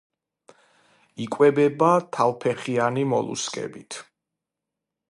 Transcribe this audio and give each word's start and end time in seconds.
იკვებება 1.25 1.91
თავფეხიანი 2.17 3.05
მოლუსკებით. 3.13 4.05